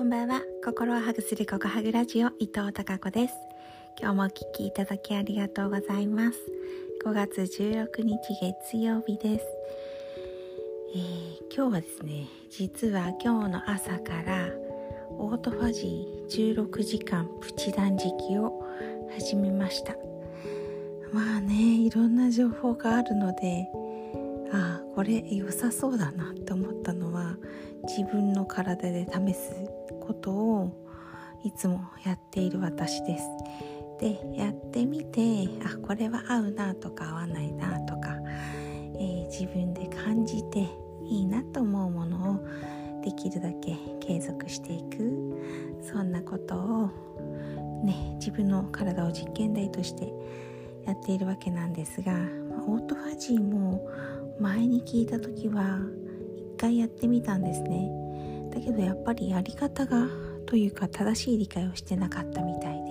[0.00, 0.40] こんばんは。
[0.64, 3.34] 心をハグするココハグラジオ伊藤孝子です。
[4.00, 6.38] 今日もお聞きいただきありがとうございます。
[7.04, 9.44] 5月16日月曜日です、
[10.94, 14.48] えー、今日はですね実は今日の朝から
[15.18, 18.64] オートファジー16時間プチ断食を
[19.12, 19.92] 始めました。
[21.12, 23.68] まあねいろんな情報があるので
[24.50, 27.36] ああこれ良さそうだなって思ったのは
[27.84, 29.52] 自分の体で試す
[30.00, 30.86] ことを
[31.44, 33.24] いつもやっている私です。
[34.00, 38.16] でやってみてあこれは合うなとか合わないなとか、
[38.94, 40.66] えー、自分で感じて
[41.04, 42.40] いいなと思うものを
[43.04, 46.90] できるだけ継続していくそんなことを
[47.84, 50.12] ね自分の体を実験台として
[50.86, 52.12] やっているわけなんですが
[52.66, 53.86] オートファジーも
[54.38, 55.78] 前に聞いた時は
[56.54, 57.99] 一回やってみたんですね
[58.50, 60.06] だけどやっぱりやり方が
[60.46, 62.90] というか正しい理解をしてなかったみたいで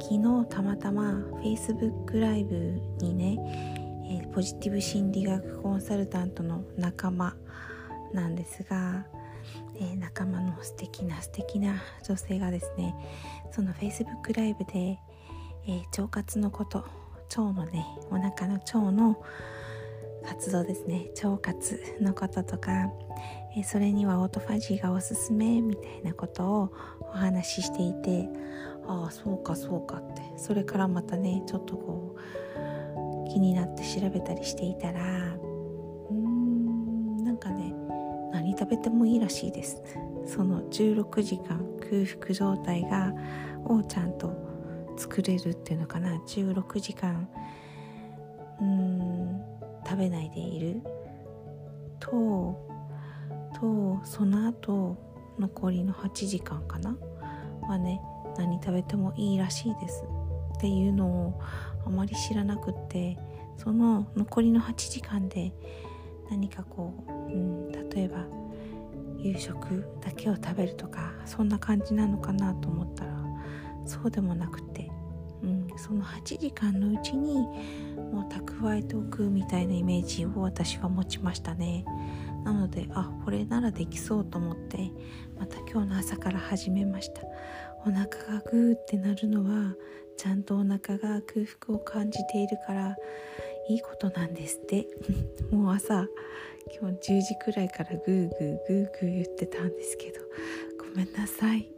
[0.00, 7.36] 昨日たまたま Facebook ライブにね、えー、ポジティブ心理学コンサルタントの仲間
[8.12, 9.06] なんですが、
[9.76, 12.94] えー、仲間の素敵な素敵な女性がですね
[13.52, 14.98] その Facebook ライブで、
[15.66, 19.22] えー、腸活のこと腸のねお腹の腸の
[20.24, 22.90] 活動ですね腸活のこととか、
[23.58, 25.60] えそれにはオートファジーがおすすめ？
[25.60, 28.28] みたいなことをお話ししていて
[28.86, 30.22] ああそうかそうかって。
[30.36, 35.00] それからまたねちょっとこう気になって調べたりしていたら
[35.34, 37.74] うーんなんかね
[38.32, 39.82] 何食べてもいいらしいです。
[40.26, 43.12] その16時間空腹状態が
[43.64, 44.36] をちゃんと
[44.96, 46.16] 作れるっていうのかな。
[46.26, 47.28] 16時間
[48.60, 49.42] うん
[49.84, 50.82] 食べないでいる
[51.98, 52.67] と
[53.60, 54.96] とその後
[55.38, 56.96] 残りの8時間かな？
[57.62, 58.00] はね
[58.36, 60.04] 何食べてもいいらしいです。
[60.56, 61.40] っていうのを
[61.86, 63.16] あまり知らなくって
[63.56, 65.52] その残りの8時間で
[66.30, 68.26] 何かこう、うん、例えば
[69.18, 73.12] 夕食だけを食べるとかそんな感じなのかなと思ったら
[73.84, 74.90] そうでもなくて、
[75.42, 81.84] うん、その8時間のうちにもう蓄えておくみたいなイメージを私は持ちましたね。
[82.44, 84.90] なのであこれならできそうと思って
[85.38, 87.22] また今日の朝から始めました。
[87.86, 89.74] お腹がグーってなるのは
[90.16, 92.96] ちゃんとお腹が空腹を感じているから
[93.68, 94.86] いいことなんですって。
[95.50, 96.08] もう朝
[96.80, 100.20] 今日10時くらいからグーグーグーグー言ってたんですけど
[100.78, 101.70] ごめんなさい。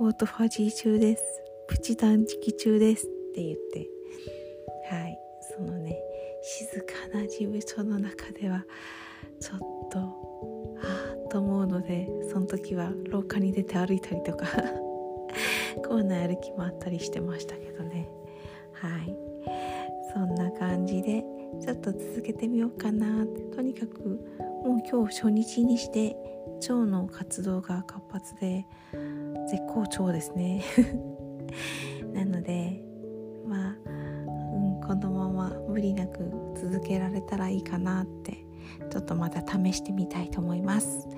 [0.00, 1.22] オートファジー中です。
[1.68, 3.88] プチ断食中ですって言って。
[4.90, 5.18] はい。
[5.54, 6.02] そのね
[6.42, 8.64] 静かな事務所の中では
[9.40, 9.58] ちょっ
[9.90, 10.06] とは
[11.26, 14.46] あと思うのでその時は廊下に出て歩いたりとか
[15.86, 18.08] 校内歩きもあったりしてましたけどね。
[18.72, 19.16] はい。
[20.12, 21.24] そんな感じで
[21.60, 23.40] ちょっと続けてみようかなって。
[23.54, 24.00] とにかく
[24.64, 26.16] もう今日初日にして
[26.60, 28.66] 腸の活動が活発で
[29.50, 30.62] 絶好調ですね。
[32.12, 32.82] なので
[33.46, 38.41] まあ、うん、このまま無理なく続けられたらいいかなって
[38.90, 41.08] ちょっとまた試してみたいと思います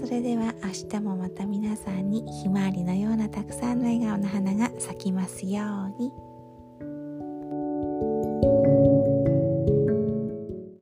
[0.00, 5.62] それでは明日もまた皆さんにひまわりのようなたくさんの笑顔の花が咲きますよ
[5.98, 6.35] うに。